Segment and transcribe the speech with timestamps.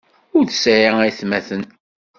[0.37, 1.63] Ur tesɛi aytmaten.